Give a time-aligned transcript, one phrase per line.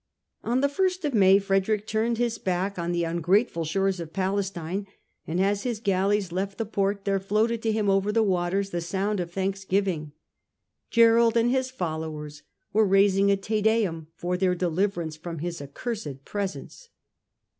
[0.43, 4.13] On the ist of May Frederick turned his back on the un grateful shores of
[4.13, 4.87] Palestine,
[5.27, 8.81] and as his galleys left the port there floated to him over the water the
[8.81, 10.13] sound of thanksgiving.
[10.89, 12.41] Gerold and his followers
[12.73, 16.89] were raising a" Te Deum" for their deliverance from his accursed presence.